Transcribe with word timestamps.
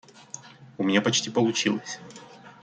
У 0.79 0.83
меня 0.83 0.99
почти 0.99 1.29
получилось. 1.29 1.99